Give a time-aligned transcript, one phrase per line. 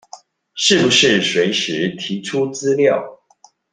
[0.55, 3.19] 是不是隨時提出資料